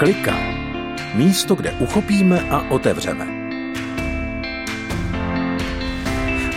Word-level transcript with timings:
Klika. 0.00 0.36
Místo, 1.14 1.54
kde 1.54 1.72
uchopíme 1.72 2.40
a 2.50 2.70
otevřeme. 2.70 3.26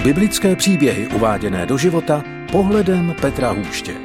Biblické 0.03 0.55
příběhy 0.55 1.07
uváděné 1.07 1.65
do 1.65 1.77
života 1.77 2.23
pohledem 2.51 3.15
Petra 3.21 3.51
Hůště. 3.51 3.95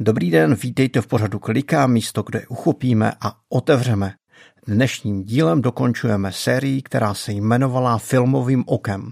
Dobrý 0.00 0.30
den, 0.30 0.54
vítejte 0.54 1.00
v 1.00 1.06
pořadu 1.06 1.38
Klika, 1.38 1.86
místo, 1.86 2.22
kde 2.22 2.46
uchopíme 2.46 3.12
a 3.20 3.32
otevřeme. 3.48 4.14
Dnešním 4.66 5.22
dílem 5.22 5.62
dokončujeme 5.62 6.32
sérii, 6.32 6.82
která 6.82 7.14
se 7.14 7.32
jmenovala 7.32 7.98
Filmovým 7.98 8.64
okem. 8.66 9.10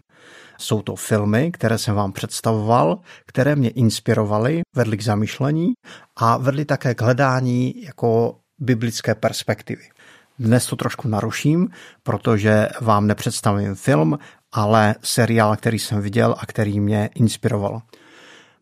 Jsou 0.58 0.82
to 0.82 0.96
filmy, 0.96 1.52
které 1.52 1.78
jsem 1.78 1.94
vám 1.94 2.12
představoval, 2.12 2.98
které 3.26 3.56
mě 3.56 3.70
inspirovaly, 3.70 4.62
vedly 4.74 4.96
k 4.96 5.02
zamýšlení 5.02 5.72
a 6.16 6.36
vedly 6.36 6.64
také 6.64 6.94
k 6.94 7.02
hledání 7.02 7.82
jako 7.82 8.36
biblické 8.58 9.14
perspektivy. 9.14 9.82
Dnes 10.38 10.66
to 10.66 10.76
trošku 10.76 11.08
naruším, 11.08 11.68
protože 12.02 12.68
vám 12.80 13.06
nepředstavím 13.06 13.74
film, 13.74 14.18
ale 14.52 14.94
seriál, 15.02 15.56
který 15.56 15.78
jsem 15.78 16.00
viděl 16.00 16.34
a 16.38 16.46
který 16.46 16.80
mě 16.80 17.10
inspiroval. 17.14 17.82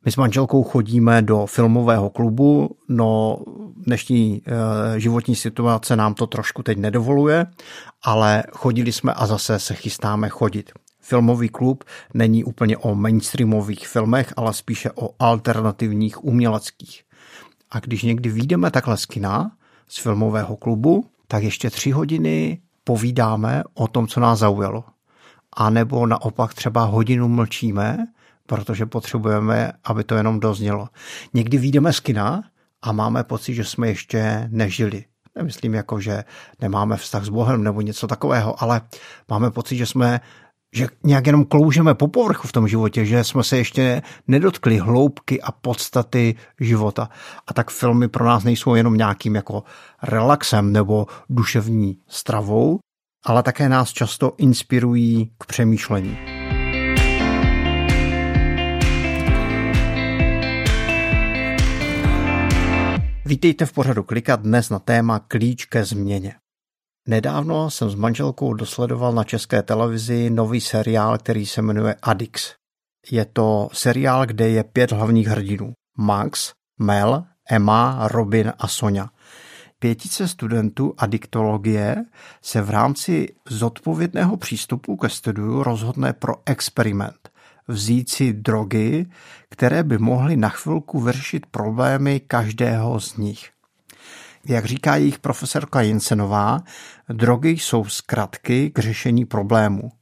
My 0.05 0.13
s 0.13 0.17
manželkou 0.17 0.63
chodíme 0.63 1.23
do 1.23 1.47
filmového 1.47 2.11
klubu, 2.11 2.77
no 2.89 3.39
dnešní 3.77 4.43
e, 4.47 5.01
životní 5.01 5.37
situace 5.37 5.97
nám 5.97 6.15
to 6.15 6.27
trošku 6.27 6.63
teď 6.63 6.79
nedovoluje, 6.79 7.47
ale 8.03 8.43
chodili 8.53 8.93
jsme 8.93 9.13
a 9.13 9.27
zase 9.27 9.59
se 9.59 9.75
chystáme 9.75 10.29
chodit 10.29 10.73
filmový 11.05 11.49
klub 11.49 11.85
není 12.15 12.45
úplně 12.45 12.77
o 12.77 12.95
mainstreamových 12.95 13.89
filmech, 13.89 14.33
ale 14.37 14.55
spíše 14.55 14.91
o 14.95 15.11
alternativních 15.19 16.25
uměleckých. 16.25 17.03
A 17.71 17.81
když 17.81 18.03
někdy 18.03 18.29
výjdeme 18.29 18.71
takhle 18.71 18.97
z 18.97 19.07
kina, 19.07 19.53
z 19.89 19.99
filmového 19.99 20.57
klubu, 20.57 21.07
tak 21.29 21.43
ještě 21.43 21.71
tři 21.71 21.91
hodiny 21.91 22.59
povídáme 22.85 23.63
o 23.75 23.89
tom, 23.89 24.07
co 24.07 24.21
nás 24.21 24.39
zaujalo. 24.39 24.85
A 25.53 25.71
nebo 25.71 26.07
naopak 26.07 26.55
třeba 26.55 26.85
hodinu 26.85 27.29
mlčíme, 27.29 28.07
protože 28.47 28.87
potřebujeme, 28.87 29.73
aby 29.85 30.05
to 30.05 30.15
jenom 30.15 30.41
doznělo. 30.41 30.89
Někdy 31.35 31.59
výjdeme 31.59 31.93
z 31.93 32.01
kina 32.01 32.43
a 32.83 32.93
máme 32.93 33.25
pocit, 33.25 33.55
že 33.55 33.65
jsme 33.65 33.89
ještě 33.89 34.49
nežili. 34.51 35.05
Nemyslím 35.37 35.75
jako, 35.75 36.01
že 36.01 36.25
nemáme 36.61 36.97
vztah 36.97 37.25
s 37.25 37.29
Bohem 37.29 37.63
nebo 37.63 37.81
něco 37.81 38.07
takového, 38.07 38.63
ale 38.63 38.81
máme 39.29 39.51
pocit, 39.51 39.77
že 39.77 39.87
jsme 39.87 40.21
že 40.75 40.89
nějak 41.05 41.27
jenom 41.27 41.45
kloužeme 41.45 41.95
po 41.95 42.09
povrchu 42.09 42.49
v 42.49 42.53
tom 42.53 42.69
životě, 42.69 43.05
že 43.05 43.25
jsme 43.25 43.45
se 43.45 43.57
ještě 43.57 44.03
nedotkli 44.29 44.79
hloubky 44.79 45.43
a 45.43 45.53
podstaty 45.53 46.35
života. 46.61 47.09
A 47.47 47.55
tak 47.55 47.71
filmy 47.71 48.09
pro 48.09 48.25
nás 48.25 48.45
nejsou 48.45 48.75
jenom 48.75 48.97
nějakým 48.97 49.35
jako 49.35 49.63
relaxem 50.03 50.73
nebo 50.73 51.07
duševní 51.31 51.99
stravou, 52.09 52.79
ale 53.25 53.43
také 53.43 53.69
nás 53.69 53.93
často 53.93 54.33
inspirují 54.39 55.33
k 55.39 55.47
přemýšlení. 55.47 56.19
Vítejte 63.27 63.67
v 63.67 63.73
pořadu 63.73 64.03
Klikat 64.03 64.41
dnes 64.41 64.71
na 64.71 64.79
téma 64.79 65.19
klíč 65.19 65.65
ke 65.65 65.85
změně. 65.85 66.35
Nedávno 67.09 67.71
jsem 67.71 67.91
s 67.91 67.95
manželkou 67.95 68.55
dosledoval 68.55 69.13
na 69.13 69.25
české 69.25 69.63
televizi 69.63 70.31
nový 70.31 70.61
seriál, 70.61 71.19
který 71.19 71.47
se 71.47 71.63
jmenuje 71.63 71.97
Addix. 72.03 72.55
Je 73.11 73.25
to 73.25 73.69
seriál, 73.73 74.27
kde 74.27 74.49
je 74.49 74.65
pět 74.65 74.93
hlavních 74.93 75.27
hrdinů. 75.27 75.73
Max, 75.99 76.53
Mel, 76.81 77.25
Emma, 77.51 78.09
Robin 78.09 78.53
a 78.59 78.69
Sonja. 78.69 79.09
Pětice 79.79 80.29
studentů 80.29 80.95
adiktologie 80.99 82.05
se 82.43 82.63
v 82.63 82.71
rámci 82.71 83.35
zodpovědného 83.49 84.37
přístupu 84.37 84.97
ke 84.97 85.09
studiu 85.09 85.63
rozhodne 85.63 86.13
pro 86.13 86.35
experiment. 86.47 87.29
Vzít 87.69 88.11
si 88.11 88.33
drogy, 88.33 89.07
které 89.51 89.83
by 89.83 89.99
mohly 89.99 90.37
na 90.37 90.49
chvilku 90.49 91.01
vyřešit 91.01 91.47
problémy 91.47 92.21
každého 92.21 93.01
z 93.01 93.17
nich. 93.17 93.54
Jak 94.49 94.65
říká 94.65 94.97
jejich 94.97 95.19
profesorka 95.19 95.81
Jensenová, 95.81 96.61
drogy 97.09 97.51
jsou 97.51 97.85
zkratky 97.85 98.71
k 98.71 98.79
řešení 98.79 99.25
problému. 99.25 99.93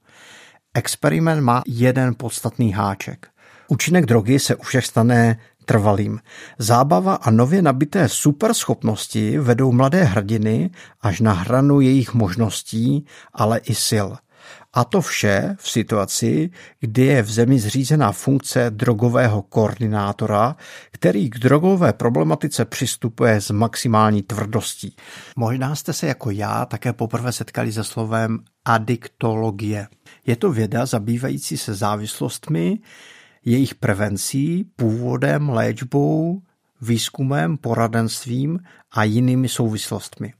Experiment 0.75 1.43
má 1.43 1.63
jeden 1.67 2.15
podstatný 2.15 2.73
háček. 2.73 3.29
Účinek 3.69 4.07
drogy 4.07 4.39
se 4.39 4.57
u 4.57 4.63
všech 4.63 4.87
stane 4.87 5.39
trvalým. 5.65 6.21
Zábava 6.59 7.15
a 7.15 7.31
nově 7.31 7.63
nabité 7.63 8.09
superschopnosti 8.09 9.39
vedou 9.39 9.73
mladé 9.73 10.05
hrdiny 10.05 10.71
až 11.01 11.21
na 11.21 11.33
hranu 11.33 11.81
jejich 11.81 12.15
možností, 12.15 13.07
ale 13.35 13.59
i 13.59 13.75
sil– 13.89 14.09
a 14.73 14.85
to 14.85 15.01
vše 15.01 15.57
v 15.59 15.71
situaci, 15.71 16.51
kdy 16.81 17.03
je 17.03 17.23
v 17.23 17.31
zemi 17.31 17.59
zřízená 17.59 18.13
funkce 18.13 18.71
drogového 18.71 19.43
koordinátora, 19.43 20.57
který 20.91 21.31
k 21.31 21.39
drogové 21.39 21.93
problematice 21.93 22.65
přistupuje 22.65 23.41
s 23.41 23.51
maximální 23.51 24.23
tvrdostí. 24.23 24.97
Možná 25.37 25.75
jste 25.75 25.93
se 25.93 26.07
jako 26.07 26.31
já 26.31 26.67
také 26.67 26.93
poprvé 26.93 27.33
setkali 27.33 27.73
se 27.73 27.85
slovem 27.85 28.39
adiktologie. 28.65 29.89
Je 30.27 30.37
to 30.37 30.53
věda 30.53 30.87
zabývající 30.87 31.57
se 31.57 31.75
závislostmi, 31.75 32.79
jejich 33.45 33.75
prevencí, 33.75 34.65
původem, 34.77 35.49
léčbou, 35.49 36.43
výzkumem, 36.81 37.57
poradenstvím 37.57 38.59
a 38.93 39.05
jinými 39.05 39.49
souvislostmi. 39.49 40.35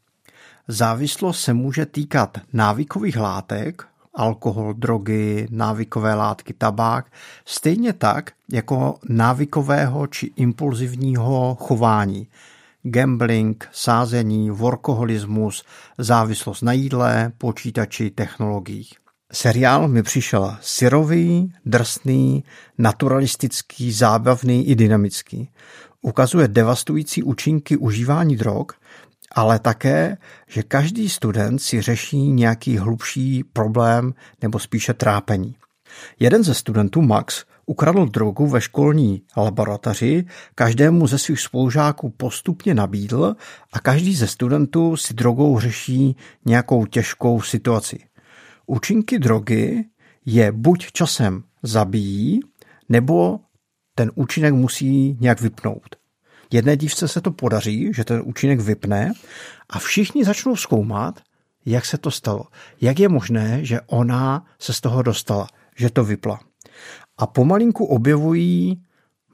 Závislost 0.69 1.41
se 1.41 1.55
může 1.55 1.87
týkat 1.87 2.39
návykových 2.53 3.17
látek, 3.17 3.87
alkohol, 4.15 4.75
drogy, 4.75 5.47
návykové 5.51 6.15
látky, 6.15 6.55
tabák, 6.55 7.13
stejně 7.45 7.93
tak 7.93 8.33
jako 8.53 8.95
návykového 9.09 10.07
či 10.07 10.31
impulzivního 10.37 11.57
chování. 11.61 12.29
Gambling, 12.83 13.69
sázení, 13.73 14.51
workoholismus, 14.51 15.65
závislost 15.99 16.63
na 16.63 16.73
jídle, 16.73 17.33
počítači, 17.39 18.11
technologiích. 18.11 18.93
Seriál 19.33 19.89
mi 19.89 20.03
přišel 20.03 20.57
syrový, 20.61 21.53
drsný, 21.65 22.45
naturalistický, 22.79 23.93
zábavný 23.93 24.69
i 24.69 24.75
dynamický. 24.75 25.51
Ukazuje 26.03 26.49
devastující 26.49 27.23
účinky 27.23 27.77
užívání 27.77 28.37
drog 28.37 28.67
ale 29.35 29.59
také, 29.59 30.17
že 30.49 30.63
každý 30.63 31.09
student 31.09 31.63
si 31.63 31.81
řeší 31.81 32.19
nějaký 32.19 32.79
hlubší 32.79 33.45
problém 33.45 34.15
nebo 34.43 34.59
spíše 34.59 34.95
trápení. 34.95 35.57
Jeden 36.21 36.45
ze 36.45 36.55
studentů, 36.55 37.03
Max, 37.03 37.45
ukradl 37.67 38.07
drogu 38.07 38.47
ve 38.47 38.61
školní 38.61 39.23
laboratoři, 39.37 40.25
každému 40.55 41.07
ze 41.07 41.19
svých 41.19 41.41
spolužáků 41.41 42.11
postupně 42.11 42.75
nabídl 42.75 43.37
a 43.73 43.81
každý 43.81 44.15
ze 44.15 44.27
studentů 44.27 44.97
si 44.97 45.15
drogou 45.15 45.59
řeší 45.59 46.17
nějakou 46.45 46.87
těžkou 46.87 47.41
situaci. 47.41 47.99
Účinky 48.67 49.19
drogy 49.19 49.85
je 50.25 50.53
buď 50.53 50.93
časem 50.93 51.43
zabíjí, 51.63 52.41
nebo 52.89 53.41
ten 53.95 54.11
účinek 54.15 54.55
musí 54.55 55.17
nějak 55.21 55.41
vypnout. 55.41 56.02
Jedné 56.53 56.77
dívce 56.77 57.09
se 57.09 57.21
to 57.21 57.31
podaří, 57.31 57.93
že 57.95 58.05
ten 58.05 58.23
účinek 58.25 58.61
vypne 58.61 59.13
a 59.71 59.79
všichni 59.79 60.25
začnou 60.25 60.57
zkoumat, 60.57 61.21
jak 61.67 61.85
se 61.85 61.99
to 61.99 62.11
stalo. 62.11 62.45
Jak 62.81 62.99
je 62.99 63.09
možné, 63.09 63.65
že 63.65 63.81
ona 63.87 64.45
se 64.59 64.73
z 64.73 64.81
toho 64.81 65.03
dostala, 65.03 65.47
že 65.77 65.91
to 65.91 66.05
vypla. 66.05 66.41
A 67.19 67.27
pomalinku 67.27 67.85
objevují, 67.85 68.83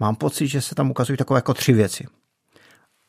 mám 0.00 0.16
pocit, 0.16 0.48
že 0.48 0.60
se 0.60 0.74
tam 0.74 0.90
ukazují 0.90 1.16
takové 1.16 1.38
jako 1.38 1.54
tři 1.54 1.72
věci. 1.72 2.06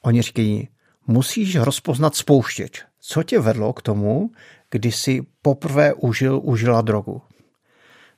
Oni 0.03 0.21
říkají, 0.21 0.69
musíš 1.07 1.55
rozpoznat 1.55 2.15
spouštěč. 2.15 2.83
Co 2.99 3.23
tě 3.23 3.39
vedlo 3.39 3.73
k 3.73 3.81
tomu, 3.81 4.31
kdy 4.71 4.91
si 4.91 5.21
poprvé 5.41 5.93
užil, 5.93 6.41
užila 6.43 6.81
drogu? 6.81 7.21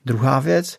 Druhá 0.06 0.39
věc, 0.39 0.77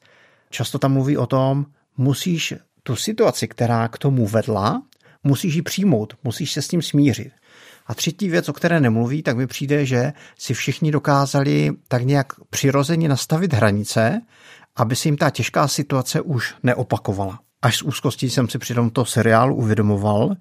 často 0.50 0.78
tam 0.78 0.92
mluví 0.92 1.16
o 1.16 1.26
tom, 1.26 1.66
musíš 1.96 2.54
tu 2.82 2.96
situaci, 2.96 3.48
která 3.48 3.88
k 3.88 3.98
tomu 3.98 4.26
vedla, 4.26 4.82
musíš 5.24 5.54
ji 5.54 5.62
přijmout, 5.62 6.14
musíš 6.24 6.52
se 6.52 6.62
s 6.62 6.68
tím 6.68 6.82
smířit. 6.82 7.32
A 7.86 7.94
třetí 7.94 8.28
věc, 8.28 8.48
o 8.48 8.52
které 8.52 8.80
nemluví, 8.80 9.22
tak 9.22 9.36
mi 9.36 9.46
přijde, 9.46 9.86
že 9.86 10.12
si 10.38 10.54
všichni 10.54 10.90
dokázali 10.90 11.70
tak 11.88 12.02
nějak 12.02 12.32
přirozeně 12.50 13.08
nastavit 13.08 13.52
hranice, 13.52 14.20
aby 14.76 14.96
se 14.96 15.08
jim 15.08 15.16
ta 15.16 15.30
těžká 15.30 15.68
situace 15.68 16.20
už 16.20 16.54
neopakovala. 16.62 17.40
Až 17.62 17.76
z 17.76 17.82
úzkostí 17.82 18.30
jsem 18.30 18.48
si 18.48 18.58
při 18.58 18.74
tomto 18.74 19.04
seriálu 19.04 19.54
uvědomoval, 19.54 20.36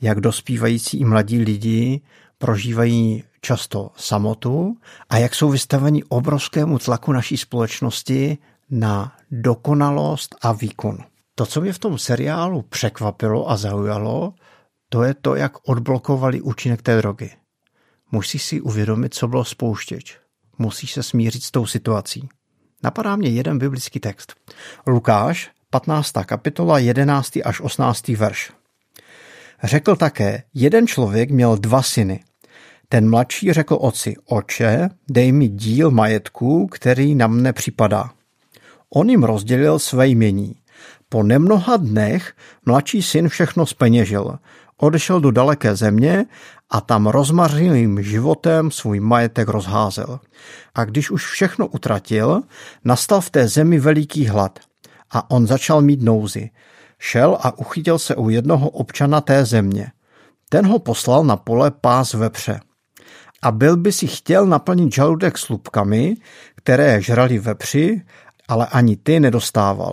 jak 0.00 0.20
dospívající 0.20 1.00
i 1.00 1.04
mladí 1.04 1.38
lidi 1.38 2.00
prožívají 2.38 3.24
často 3.40 3.90
samotu 3.96 4.76
a 5.10 5.18
jak 5.18 5.34
jsou 5.34 5.50
vystaveni 5.50 6.04
obrovskému 6.04 6.78
tlaku 6.78 7.12
naší 7.12 7.36
společnosti 7.36 8.38
na 8.70 9.12
dokonalost 9.30 10.36
a 10.42 10.52
výkon. 10.52 10.98
To, 11.38 11.46
co 11.46 11.60
mě 11.60 11.72
v 11.72 11.78
tom 11.78 11.98
seriálu 11.98 12.62
překvapilo 12.62 13.50
a 13.50 13.56
zaujalo, 13.56 14.34
To 14.88 15.02
je 15.02 15.14
to, 15.14 15.34
jak 15.34 15.68
odblokovali 15.68 16.40
účinek 16.40 16.82
té 16.82 16.96
drogy. 16.96 17.30
Musíš 18.12 18.42
si 18.42 18.60
uvědomit, 18.60 19.14
co 19.14 19.28
bylo 19.28 19.44
spouštěč. 19.44 20.18
Musíš 20.58 20.92
se 20.92 21.02
smířit 21.02 21.42
s 21.42 21.50
tou 21.50 21.66
situací. 21.66 22.28
Napadá 22.82 23.16
mě 23.16 23.28
jeden 23.28 23.58
biblický 23.58 24.00
text. 24.00 24.34
Lukáš, 24.86 25.50
15. 25.70 26.12
kapitola, 26.26 26.78
11. 26.78 27.38
až 27.44 27.60
18. 27.60 28.08
verš. 28.08 28.52
Řekl 29.62 29.96
také, 29.96 30.42
jeden 30.54 30.86
člověk 30.86 31.30
měl 31.30 31.56
dva 31.56 31.82
syny. 31.82 32.24
Ten 32.88 33.10
mladší 33.10 33.52
řekl 33.52 33.74
otci, 33.74 34.14
oče, 34.24 34.88
dej 35.10 35.32
mi 35.32 35.48
díl 35.48 35.90
majetku, 35.90 36.66
který 36.66 37.14
na 37.14 37.26
mne 37.26 37.52
připadá. 37.52 38.10
On 38.94 39.10
jim 39.10 39.24
rozdělil 39.24 39.78
své 39.78 40.08
jmění. 40.08 40.54
Po 41.08 41.22
nemnoha 41.22 41.76
dnech 41.76 42.32
mladší 42.66 43.02
syn 43.02 43.28
všechno 43.28 43.66
speněžil. 43.66 44.38
Odešel 44.80 45.20
do 45.20 45.30
daleké 45.30 45.76
země 45.76 46.26
a 46.70 46.80
tam 46.80 47.06
rozmařilým 47.06 48.02
životem 48.02 48.70
svůj 48.70 49.00
majetek 49.00 49.48
rozházel. 49.48 50.20
A 50.74 50.84
když 50.84 51.10
už 51.10 51.26
všechno 51.26 51.66
utratil, 51.66 52.42
nastal 52.84 53.20
v 53.20 53.30
té 53.30 53.48
zemi 53.48 53.78
veliký 53.78 54.26
hlad 54.26 54.58
a 55.10 55.30
on 55.30 55.46
začal 55.46 55.82
mít 55.82 56.02
nouzy. 56.02 56.50
Šel 56.98 57.38
a 57.40 57.58
uchytil 57.58 57.98
se 57.98 58.16
u 58.16 58.28
jednoho 58.28 58.68
občana 58.70 59.20
té 59.20 59.44
země. 59.44 59.92
Ten 60.48 60.66
ho 60.66 60.78
poslal 60.78 61.24
na 61.24 61.36
pole 61.36 61.70
pás 61.70 62.14
vepře. 62.14 62.60
A 63.42 63.50
byl 63.50 63.76
by 63.76 63.92
si 63.92 64.06
chtěl 64.06 64.46
naplnit 64.46 64.94
žaludek 64.94 65.38
slupkami, 65.38 66.14
které 66.54 67.02
žrali 67.02 67.38
vepři, 67.38 68.02
ale 68.48 68.66
ani 68.66 68.96
ty 68.96 69.20
nedostával. 69.20 69.92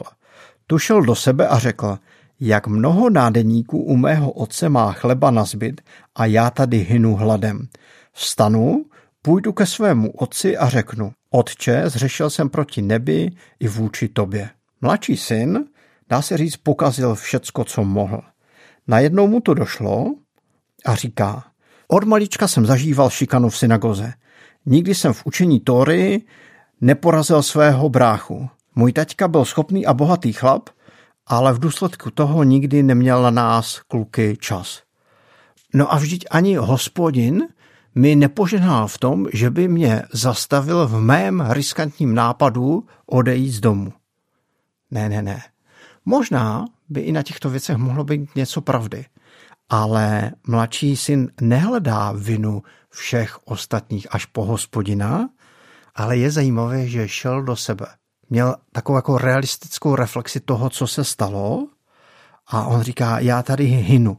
Tušel 0.67 1.01
do 1.01 1.15
sebe 1.15 1.47
a 1.47 1.59
řekl, 1.59 1.97
jak 2.39 2.67
mnoho 2.67 3.09
nádeníků 3.09 3.83
u 3.83 3.95
mého 3.95 4.31
otce 4.31 4.69
má 4.69 4.91
chleba 4.91 5.31
na 5.31 5.43
zbyt 5.43 5.81
a 6.15 6.25
já 6.25 6.49
tady 6.49 6.77
hynu 6.77 7.15
hladem. 7.15 7.67
Vstanu, 8.13 8.85
půjdu 9.21 9.53
ke 9.53 9.65
svému 9.65 10.11
otci 10.11 10.57
a 10.57 10.69
řeknu, 10.69 11.13
otče, 11.29 11.83
zřešil 11.85 12.29
jsem 12.29 12.49
proti 12.49 12.81
nebi 12.81 13.31
i 13.59 13.67
vůči 13.67 14.07
tobě. 14.07 14.49
Mladší 14.81 15.17
syn, 15.17 15.65
dá 16.09 16.21
se 16.21 16.37
říct, 16.37 16.57
pokazil 16.57 17.15
všecko, 17.15 17.63
co 17.63 17.83
mohl. 17.83 18.21
Najednou 18.87 19.27
mu 19.27 19.39
to 19.39 19.53
došlo 19.53 20.15
a 20.85 20.95
říká, 20.95 21.43
od 21.87 22.03
malička 22.03 22.47
jsem 22.47 22.65
zažíval 22.65 23.09
šikanu 23.09 23.49
v 23.49 23.57
synagoze. 23.57 24.13
Nikdy 24.65 24.95
jsem 24.95 25.13
v 25.13 25.25
učení 25.25 25.59
Tóry 25.59 26.21
neporazil 26.81 27.43
svého 27.43 27.89
bráchu. 27.89 28.49
Můj 28.75 28.93
taťka 28.93 29.27
byl 29.27 29.45
schopný 29.45 29.85
a 29.85 29.93
bohatý 29.93 30.33
chlap, 30.33 30.69
ale 31.27 31.53
v 31.53 31.59
důsledku 31.59 32.11
toho 32.11 32.43
nikdy 32.43 32.83
neměl 32.83 33.21
na 33.21 33.31
nás 33.31 33.79
kluky 33.79 34.37
čas. 34.39 34.81
No 35.73 35.93
a 35.93 35.97
vždyť 35.97 36.25
ani 36.31 36.55
hospodin 36.55 37.47
mi 37.95 38.15
nepoženal 38.15 38.87
v 38.87 38.97
tom, 38.97 39.27
že 39.33 39.49
by 39.49 39.67
mě 39.67 40.01
zastavil 40.13 40.87
v 40.87 40.99
mém 40.99 41.43
riskantním 41.49 42.15
nápadu 42.15 42.85
odejít 43.05 43.51
z 43.51 43.59
domu. 43.59 43.93
Ne, 44.91 45.09
ne, 45.09 45.21
ne. 45.21 45.41
Možná 46.05 46.65
by 46.89 47.01
i 47.01 47.11
na 47.11 47.23
těchto 47.23 47.49
věcech 47.49 47.77
mohlo 47.77 48.03
být 48.03 48.35
něco 48.35 48.61
pravdy, 48.61 49.05
ale 49.69 50.31
mladší 50.47 50.95
syn 50.95 51.31
nehledá 51.41 52.11
vinu 52.11 52.63
všech 52.89 53.47
ostatních 53.47 54.07
až 54.15 54.25
po 54.25 54.45
hospodina, 54.45 55.29
ale 55.95 56.17
je 56.17 56.31
zajímavé, 56.31 56.87
že 56.87 57.07
šel 57.07 57.43
do 57.43 57.55
sebe. 57.55 57.85
Měl 58.33 58.55
takovou 58.71 58.95
jako 58.95 59.17
realistickou 59.17 59.95
reflexi 59.95 60.39
toho, 60.39 60.69
co 60.69 60.87
se 60.87 61.03
stalo 61.03 61.67
a 62.47 62.65
on 62.65 62.81
říká, 62.81 63.19
já 63.19 63.43
tady 63.43 63.63
hynu. 63.63 64.17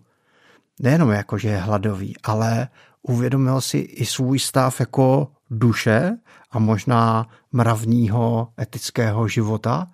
Nejenom 0.81 1.11
jako, 1.11 1.39
že 1.39 1.49
je 1.49 1.57
hladový, 1.57 2.17
ale 2.23 2.69
uvědomil 3.03 3.61
si 3.61 3.79
i 3.79 4.07
svůj 4.07 4.39
stav 4.39 4.81
jako 4.81 5.29
duše 5.51 6.17
a 6.51 6.59
možná 6.59 7.27
mravního 7.53 8.49
etického 8.61 9.29
života, 9.29 9.87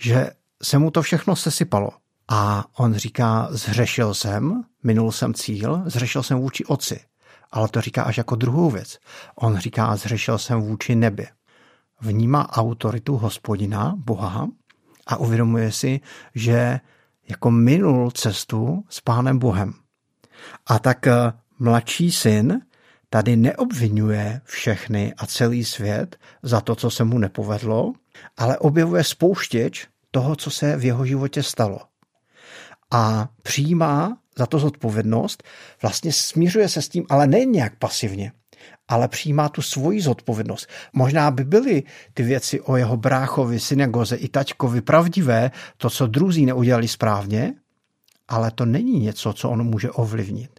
že 0.00 0.30
se 0.62 0.78
mu 0.78 0.90
to 0.90 1.02
všechno 1.02 1.36
sesypalo. 1.36 1.90
A 2.28 2.64
on 2.78 2.94
říká, 2.94 3.48
zřešil 3.50 4.14
jsem, 4.14 4.64
minul 4.82 5.12
jsem 5.12 5.34
cíl, 5.34 5.82
zřešil 5.86 6.22
jsem 6.22 6.38
vůči 6.38 6.64
oci. 6.64 7.00
Ale 7.50 7.68
to 7.68 7.80
říká 7.80 8.02
až 8.02 8.18
jako 8.18 8.34
druhou 8.34 8.70
věc. 8.70 8.98
On 9.34 9.58
říká, 9.58 9.96
zřešil 9.96 10.38
jsem 10.38 10.60
vůči 10.60 10.94
nebi. 10.94 11.26
Vnímá 12.00 12.52
autoritu 12.52 13.16
hospodina, 13.16 13.94
Boha, 13.96 14.48
a 15.06 15.16
uvědomuje 15.16 15.72
si, 15.72 16.00
že 16.34 16.80
jako 17.28 17.50
minul 17.50 18.10
cestu 18.10 18.84
s 18.88 19.00
pánem 19.00 19.38
Bohem. 19.38 19.74
A 20.66 20.78
tak 20.78 21.06
eh, 21.06 21.32
mladší 21.58 22.12
syn 22.12 22.60
tady 23.10 23.36
neobvinuje 23.36 24.40
všechny 24.44 25.14
a 25.16 25.26
celý 25.26 25.64
svět 25.64 26.16
za 26.42 26.60
to, 26.60 26.74
co 26.74 26.90
se 26.90 27.04
mu 27.04 27.18
nepovedlo, 27.18 27.92
ale 28.36 28.58
objevuje 28.58 29.04
spouštěč 29.04 29.86
toho, 30.10 30.36
co 30.36 30.50
se 30.50 30.76
v 30.76 30.84
jeho 30.84 31.06
životě 31.06 31.42
stalo. 31.42 31.78
A 32.90 33.28
přijímá 33.42 34.18
za 34.38 34.46
to 34.46 34.58
zodpovědnost, 34.58 35.42
vlastně 35.82 36.12
smířuje 36.12 36.68
se 36.68 36.82
s 36.82 36.88
tím, 36.88 37.06
ale 37.08 37.26
ne 37.26 37.44
nějak 37.44 37.76
pasivně, 37.78 38.32
ale 38.88 39.08
přijímá 39.08 39.48
tu 39.48 39.62
svoji 39.62 40.00
zodpovědnost. 40.00 40.68
Možná 40.92 41.30
by 41.30 41.44
byly 41.44 41.82
ty 42.14 42.22
věci 42.22 42.60
o 42.60 42.76
jeho 42.76 42.96
bráchovi, 42.96 43.60
synagoze 43.60 44.16
i 44.16 44.28
taťkovi 44.28 44.80
pravdivé, 44.80 45.50
to, 45.76 45.90
co 45.90 46.06
druzí 46.06 46.46
neudělali 46.46 46.88
správně, 46.88 47.54
ale 48.28 48.50
to 48.50 48.64
není 48.64 49.00
něco, 49.00 49.32
co 49.32 49.50
on 49.50 49.64
může 49.64 49.90
ovlivnit. 49.90 50.50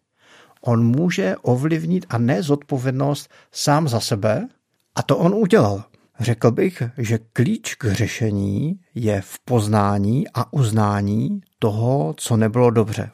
On 0.61 0.85
může 0.85 1.37
ovlivnit 1.41 2.05
a 2.09 2.17
ne 2.17 2.43
zodpovědnost 2.43 3.29
sám 3.51 3.87
za 3.87 3.99
sebe 3.99 4.47
a 4.95 5.03
to 5.03 5.17
on 5.17 5.33
udělal. 5.33 5.83
Řekl 6.19 6.51
bych, 6.51 6.83
že 6.97 7.19
klíč 7.33 7.75
k 7.75 7.93
řešení 7.93 8.79
je 8.95 9.21
v 9.21 9.39
poznání 9.45 10.25
a 10.33 10.53
uznání 10.53 11.41
toho, 11.59 12.13
co 12.17 12.37
nebylo 12.37 12.69
dobře. 12.69 13.11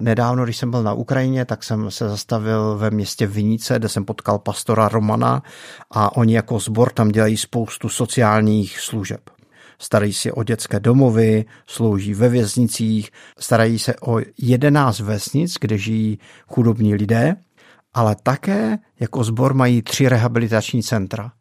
Nedávno, 0.00 0.44
když 0.44 0.56
jsem 0.56 0.70
byl 0.70 0.82
na 0.82 0.92
Ukrajině, 0.92 1.44
tak 1.44 1.64
jsem 1.64 1.90
se 1.90 2.08
zastavil 2.08 2.76
ve 2.78 2.90
městě 2.90 3.26
Vinice, 3.26 3.78
kde 3.78 3.88
jsem 3.88 4.04
potkal 4.04 4.38
pastora 4.38 4.88
Romana 4.88 5.42
a 5.90 6.16
oni 6.16 6.34
jako 6.34 6.58
sbor 6.58 6.92
tam 6.92 7.08
dělají 7.08 7.36
spoustu 7.36 7.88
sociálních 7.88 8.80
služeb. 8.80 9.20
Starají 9.78 10.12
se 10.12 10.32
o 10.32 10.42
dětské 10.42 10.80
domovy, 10.80 11.44
slouží 11.66 12.14
ve 12.14 12.28
věznicích, 12.28 13.10
starají 13.38 13.78
se 13.78 13.94
o 14.00 14.18
jedenáct 14.38 15.00
vesnic, 15.00 15.54
kde 15.60 15.78
žijí 15.78 16.18
chudobní 16.48 16.94
lidé, 16.94 17.36
ale 17.94 18.16
také 18.22 18.78
jako 19.00 19.24
sbor 19.24 19.54
mají 19.54 19.82
tři 19.82 20.08
rehabilitační 20.08 20.82
centra. 20.82 21.32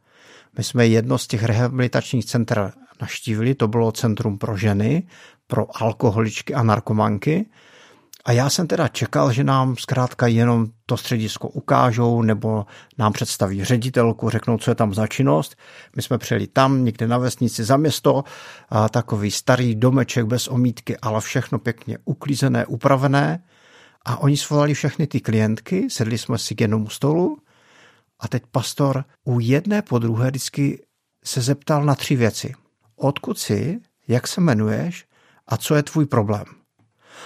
My 0.57 0.63
jsme 0.63 0.87
jedno 0.87 1.17
z 1.17 1.27
těch 1.27 1.43
rehabilitačních 1.43 2.25
center 2.25 2.71
naštívili, 3.01 3.55
to 3.55 3.67
bylo 3.67 3.91
Centrum 3.91 4.37
pro 4.37 4.57
ženy, 4.57 5.07
pro 5.47 5.83
alkoholičky 5.83 6.53
a 6.53 6.63
narkomanky. 6.63 7.45
A 8.25 8.31
já 8.31 8.49
jsem 8.49 8.67
teda 8.67 8.87
čekal, 8.87 9.31
že 9.31 9.43
nám 9.43 9.75
zkrátka 9.77 10.27
jenom 10.27 10.67
to 10.85 10.97
středisko 10.97 11.49
ukážou 11.49 12.21
nebo 12.21 12.65
nám 12.97 13.13
představí 13.13 13.63
ředitelku, 13.63 14.29
řeknou, 14.29 14.57
co 14.57 14.71
je 14.71 14.75
tam 14.75 14.93
za 14.93 15.07
činnost. 15.07 15.55
My 15.95 16.01
jsme 16.01 16.17
přijeli 16.17 16.47
tam, 16.47 16.85
někde 16.85 17.07
na 17.07 17.17
vesnici 17.17 17.63
za 17.63 17.77
město, 17.77 18.23
a 18.69 18.89
takový 18.89 19.31
starý 19.31 19.75
domeček 19.75 20.25
bez 20.25 20.47
omítky, 20.47 20.97
ale 20.97 21.21
všechno 21.21 21.59
pěkně 21.59 21.97
uklízené, 22.05 22.65
upravené. 22.65 23.43
A 24.05 24.17
oni 24.17 24.37
svolali 24.37 24.73
všechny 24.73 25.07
ty 25.07 25.21
klientky, 25.21 25.89
sedli 25.89 26.17
jsme 26.17 26.37
si 26.37 26.55
k 26.55 26.61
jednomu 26.61 26.89
stolu 26.89 27.37
a 28.19 28.27
teď 28.27 28.43
pastor 28.51 29.05
u 29.23 29.39
jedné 29.39 29.81
po 29.81 29.99
druhé 29.99 30.29
vždycky 30.29 30.85
se 31.23 31.41
zeptal 31.41 31.83
na 31.85 31.95
tři 31.95 32.15
věci. 32.15 32.53
Odkud 32.95 33.39
jsi, 33.39 33.79
jak 34.07 34.27
se 34.27 34.41
jmenuješ 34.41 35.05
a 35.47 35.57
co 35.57 35.75
je 35.75 35.83
tvůj 35.83 36.05
problém? 36.05 36.64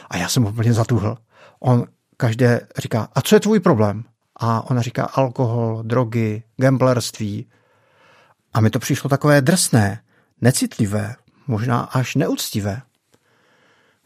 A 0.10 0.18
já 0.18 0.30
jsem 0.30 0.46
úplně 0.46 0.74
zatuhl. 0.74 1.18
On 1.60 1.86
každé 2.18 2.68
říká, 2.78 3.08
a 3.16 3.22
co 3.22 3.36
je 3.36 3.40
tvůj 3.40 3.60
problém? 3.60 4.04
A 4.36 4.70
ona 4.72 4.82
říká 4.82 5.04
alkohol, 5.04 5.84
drogy, 5.84 6.44
gamblerství. 6.58 7.48
A 8.54 8.62
mi 8.62 8.70
to 8.70 8.80
přišlo 8.80 9.10
takové 9.10 9.42
drsné, 9.42 10.02
necitlivé, 10.42 11.16
možná 11.48 11.80
až 11.82 12.16
neúctivé. 12.16 12.82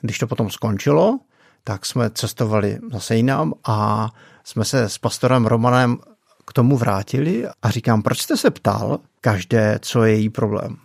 Když 0.01 0.17
to 0.17 0.27
potom 0.27 0.49
skončilo, 0.49 1.19
tak 1.63 1.85
jsme 1.85 2.09
cestovali 2.09 2.79
zase 2.91 3.15
jinam 3.15 3.53
a 3.63 4.09
jsme 4.43 4.65
se 4.65 4.89
s 4.89 4.97
pastorem 4.97 5.45
Romanem 5.45 5.97
k 6.45 6.53
tomu 6.53 6.77
vrátili 6.77 7.47
a 7.61 7.69
říkám, 7.69 8.01
proč 8.01 8.21
jste 8.21 8.37
se 8.37 8.51
ptal 8.51 8.99
každé, 9.21 9.79
co 9.81 10.03
je 10.03 10.15
její 10.15 10.29
problém? 10.29 10.77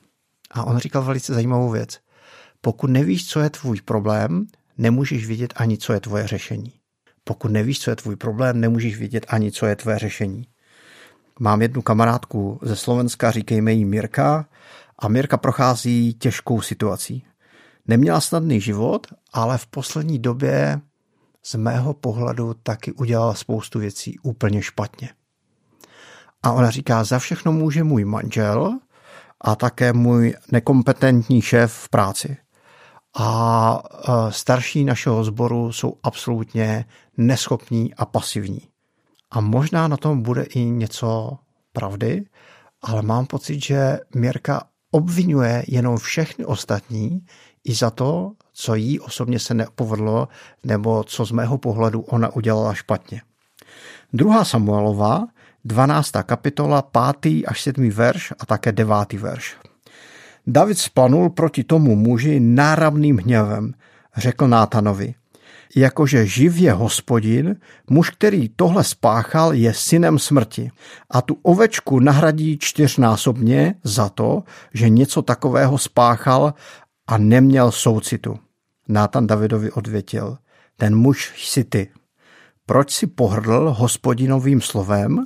A 0.51 0.65
on 0.65 0.79
říkal 0.79 1.03
velice 1.03 1.35
zajímavou 1.35 1.71
věc. 1.71 1.99
Pokud 2.61 2.91
nevíš, 2.91 3.29
co 3.29 3.41
je 3.41 3.51
tvůj 3.51 3.81
problém, 3.81 4.47
nemůžeš 4.79 5.27
vidět 5.27 5.53
ani, 5.57 5.79
co 5.79 5.93
je 5.93 6.01
tvoje 6.01 6.27
řešení. 6.27 6.73
Pokud 7.25 7.51
nevíš, 7.51 7.81
co 7.81 7.91
je 7.91 7.97
tvůj 7.97 8.17
problém, 8.17 8.61
nemůžeš 8.61 8.99
vidět 8.99 9.27
ani, 9.29 9.53
co 9.53 9.67
je 9.67 9.77
tvoje 9.77 9.99
řešení. 9.99 10.47
Mám 11.41 11.63
jednu 11.63 11.83
kamarádku 11.83 12.61
ze 12.63 12.77
Slovenska, 12.77 13.31
říkejme 13.31 13.73
jí 13.73 13.85
Mirka, 13.85 14.49
a 14.99 15.09
Mirka 15.09 15.37
prochází 15.37 16.15
těžkou 16.15 16.61
situací. 16.61 17.25
Neměla 17.87 18.21
snadný 18.21 18.61
život, 18.61 19.07
ale 19.33 19.59
v 19.59 19.67
poslední 19.67 20.19
době 20.19 20.81
z 21.43 21.55
mého 21.55 21.95
pohledu 21.95 22.55
taky 22.55 22.93
udělala 22.93 23.35
spoustu 23.35 23.79
věcí 23.79 24.19
úplně 24.23 24.63
špatně. 24.63 25.09
A 26.43 26.53
ona 26.53 26.71
říká, 26.71 27.05
za 27.05 27.19
všechno 27.19 27.53
může 27.53 27.85
můj 27.85 28.05
manžel 28.05 28.79
a 29.41 29.57
také 29.57 29.93
můj 29.93 30.35
nekompetentní 30.53 31.43
šéf 31.43 31.73
v 31.73 31.89
práci. 31.89 32.37
A 33.21 33.83
e, 33.83 34.33
starší 34.33 34.85
našeho 34.85 35.25
sboru 35.25 35.73
jsou 35.73 35.97
absolutně 36.03 36.85
neschopní 37.17 37.95
a 37.95 38.07
pasivní. 38.07 38.61
A 39.31 39.41
možná 39.41 39.89
na 39.89 39.97
tom 39.97 40.23
bude 40.23 40.43
i 40.43 40.61
něco 40.61 41.39
pravdy, 41.73 42.25
ale 42.83 43.03
mám 43.03 43.27
pocit, 43.27 43.65
že 43.65 44.01
Měrka 44.15 44.63
obvinuje 44.91 45.65
jenom 45.69 45.97
všechny 45.97 46.45
ostatní 46.45 47.27
i 47.65 47.75
za 47.75 47.91
to, 47.91 48.33
co 48.53 48.75
jí 48.75 49.01
osobně 49.01 49.39
se 49.39 49.55
nepovedlo, 49.55 50.29
nebo 50.65 51.05
co 51.05 51.25
z 51.25 51.31
mého 51.31 51.59
pohledu 51.59 52.01
ona 52.01 52.37
udělala 52.37 52.75
špatně. 52.75 53.23
Druhá 54.13 54.45
Samuelová, 54.45 55.27
12. 55.65 56.11
kapitola, 56.23 56.83
5. 57.21 57.43
až 57.47 57.63
7. 57.63 57.91
verš 57.91 58.33
a 58.39 58.47
také 58.47 58.73
9. 58.73 59.13
verš. 59.13 59.57
David 60.51 60.79
splanul 60.79 61.31
proti 61.31 61.65
tomu 61.65 61.97
muži 61.97 62.41
náravným 62.41 63.19
hněvem, 63.19 63.75
řekl 64.17 64.49
Nátanovi. 64.49 65.15
Jakože 65.77 66.27
živ 66.27 66.57
je 66.57 66.73
hospodin, 66.73 67.57
muž, 67.91 68.11
který 68.11 68.49
tohle 68.49 68.85
spáchal, 68.85 69.55
je 69.55 69.75
synem 69.75 70.19
smrti. 70.19 70.71
A 71.11 71.23
tu 71.23 71.39
ovečku 71.43 72.01
nahradí 72.01 72.59
čtyřnásobně 72.59 73.75
za 73.85 74.09
to, 74.09 74.43
že 74.75 74.89
něco 74.89 75.23
takového 75.23 75.79
spáchal 75.79 76.55
a 77.07 77.19
neměl 77.19 77.71
soucitu. 77.71 78.39
Nátan 78.89 79.27
Davidovi 79.27 79.71
odvětil, 79.71 80.39
ten 80.77 80.97
muž 80.97 81.33
jsi 81.37 81.65
ty. 81.65 81.91
Proč 82.67 82.91
si 82.91 83.07
pohrdl 83.07 83.75
hospodinovým 83.79 84.61
slovem 84.61 85.25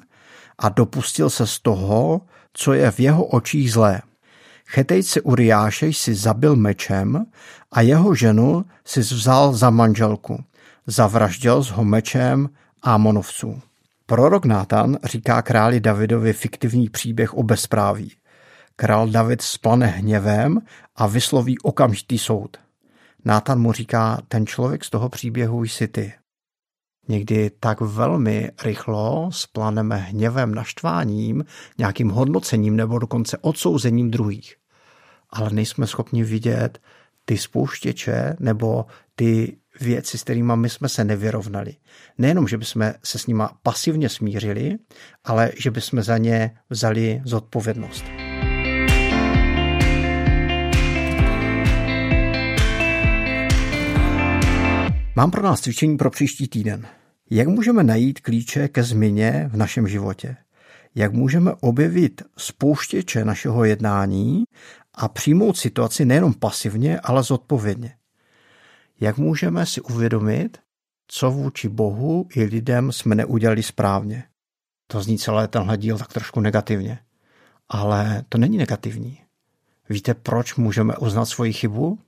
a 0.58 0.68
dopustil 0.68 1.30
se 1.30 1.46
z 1.46 1.58
toho, 1.58 2.20
co 2.52 2.72
je 2.72 2.90
v 2.90 3.00
jeho 3.00 3.24
očích 3.24 3.72
zlé? 3.72 4.02
Chetejce 4.74 5.20
Uriáše 5.20 5.92
si 5.92 6.14
zabil 6.14 6.56
mečem 6.56 7.26
a 7.72 7.80
jeho 7.80 8.14
ženu 8.14 8.64
si 8.84 9.00
vzal 9.00 9.52
za 9.52 9.70
manželku. 9.70 10.44
Zavraždil 10.86 11.62
s 11.62 11.68
ho 11.68 11.84
mečem 11.84 12.48
Ámonovců. 12.82 13.60
Prorok 14.06 14.44
Nátan 14.44 14.98
říká 15.04 15.42
králi 15.42 15.80
Davidovi 15.80 16.32
fiktivní 16.32 16.90
příběh 16.90 17.34
o 17.34 17.42
bezpráví. 17.42 18.12
Král 18.76 19.08
David 19.08 19.42
splane 19.42 19.86
hněvem 19.86 20.60
a 20.96 21.06
vysloví 21.06 21.58
okamžitý 21.58 22.18
soud. 22.18 22.56
Nátan 23.24 23.60
mu 23.60 23.72
říká, 23.72 24.18
ten 24.28 24.46
člověk 24.46 24.84
z 24.84 24.90
toho 24.90 25.08
příběhu 25.08 25.64
jsi 25.64 25.88
ty. 25.88 26.12
Někdy 27.08 27.50
tak 27.60 27.80
velmi 27.80 28.50
rychlo 28.64 29.30
splaneme 29.32 29.96
hněvem, 29.96 30.54
naštváním, 30.54 31.44
nějakým 31.78 32.10
hodnocením 32.10 32.76
nebo 32.76 32.98
dokonce 32.98 33.38
odsouzením 33.38 34.10
druhých. 34.10 34.61
Ale 35.32 35.50
nejsme 35.50 35.86
schopni 35.86 36.24
vidět 36.24 36.78
ty 37.24 37.38
spouštěče 37.38 38.36
nebo 38.40 38.86
ty 39.14 39.56
věci, 39.80 40.18
s 40.18 40.22
kterými 40.22 40.52
my 40.56 40.68
jsme 40.68 40.88
se 40.88 41.04
nevyrovnali. 41.04 41.76
Nejenom, 42.18 42.48
že 42.48 42.58
bychom 42.58 42.92
se 43.04 43.18
s 43.18 43.26
nima 43.26 43.58
pasivně 43.62 44.08
smířili, 44.08 44.76
ale 45.24 45.52
že 45.58 45.70
bychom 45.70 46.02
za 46.02 46.18
ně 46.18 46.56
vzali 46.70 47.22
zodpovědnost. 47.24 48.04
Mám 55.16 55.30
pro 55.30 55.42
nás 55.42 55.60
cvičení 55.60 55.96
pro 55.96 56.10
příští 56.10 56.48
týden. 56.48 56.86
Jak 57.30 57.48
můžeme 57.48 57.82
najít 57.82 58.20
klíče 58.20 58.68
ke 58.68 58.82
změně 58.82 59.50
v 59.52 59.56
našem 59.56 59.88
životě? 59.88 60.36
Jak 60.94 61.12
můžeme 61.12 61.52
objevit 61.60 62.22
spouštěče 62.36 63.24
našeho 63.24 63.64
jednání 63.64 64.44
a 64.94 65.08
přijmout 65.08 65.56
situaci 65.56 66.04
nejenom 66.04 66.34
pasivně, 66.34 67.00
ale 67.00 67.22
zodpovědně? 67.22 67.96
Jak 69.00 69.18
můžeme 69.18 69.66
si 69.66 69.80
uvědomit, 69.80 70.58
co 71.06 71.30
vůči 71.30 71.68
Bohu 71.68 72.28
i 72.34 72.44
lidem 72.44 72.92
jsme 72.92 73.14
neudělali 73.14 73.62
správně? 73.62 74.24
To 74.86 75.02
zní 75.02 75.18
celé 75.18 75.48
tenhle 75.48 75.76
díl 75.76 75.98
tak 75.98 76.12
trošku 76.12 76.40
negativně. 76.40 76.98
Ale 77.68 78.24
to 78.28 78.38
není 78.38 78.58
negativní. 78.58 79.18
Víte, 79.88 80.14
proč 80.14 80.54
můžeme 80.54 80.96
uznat 80.96 81.24
svoji 81.24 81.52
chybu? 81.52 81.98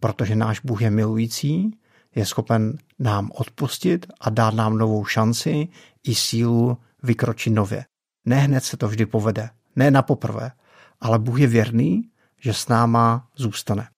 Protože 0.00 0.36
náš 0.36 0.60
Bůh 0.60 0.82
je 0.82 0.90
milující 0.90 1.80
je 2.14 2.26
schopen 2.26 2.78
nám 2.98 3.30
odpustit 3.34 4.06
a 4.20 4.30
dát 4.30 4.54
nám 4.54 4.78
novou 4.78 5.04
šanci 5.04 5.68
i 6.04 6.14
sílu 6.14 6.78
vykročit 7.02 7.52
nově. 7.52 7.84
Ne 8.24 8.36
hned 8.36 8.64
se 8.64 8.76
to 8.76 8.88
vždy 8.88 9.06
povede, 9.06 9.50
ne 9.76 9.90
na 9.90 10.02
poprvé, 10.02 10.50
ale 11.00 11.18
Bůh 11.18 11.40
je 11.40 11.46
věrný, 11.46 12.10
že 12.40 12.54
s 12.54 12.68
náma 12.68 13.28
zůstane. 13.36 13.88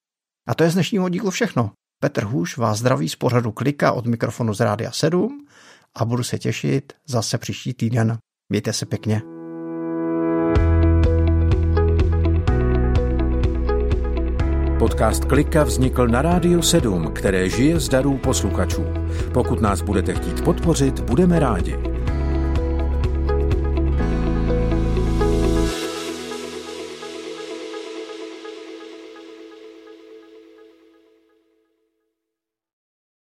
A 0.48 0.54
to 0.54 0.64
je 0.64 0.70
z 0.70 0.74
dnešního 0.74 1.08
dílu 1.08 1.30
všechno. 1.30 1.70
Petr 2.02 2.24
Hůš 2.24 2.56
vás 2.56 2.78
zdraví 2.78 3.08
z 3.08 3.16
pořadu 3.16 3.52
Klika 3.52 3.92
od 3.92 4.06
mikrofonu 4.06 4.54
z 4.54 4.60
Rádia 4.60 4.90
7 4.92 5.46
a 5.96 6.04
budu 6.04 6.22
se 6.22 6.38
těšit 6.38 6.92
zase 7.06 7.38
příští 7.38 7.74
týden. 7.74 8.18
Mějte 8.48 8.72
se 8.72 8.86
pěkně. 8.86 9.22
Podcast 14.78 15.24
Klika 15.24 15.64
vznikl 15.64 16.08
na 16.08 16.22
Rádiu 16.22 16.62
7, 16.62 17.12
které 17.12 17.48
žije 17.48 17.80
z 17.80 17.88
darů 17.88 18.18
posluchačů. 18.18 18.84
Pokud 19.34 19.60
nás 19.60 19.82
budete 19.82 20.14
chtít 20.14 20.44
podpořit, 20.44 21.00
budeme 21.00 21.38
rádi. 21.38 21.91